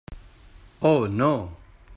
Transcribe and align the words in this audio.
Oh 0.81 1.05
no. 1.05 1.57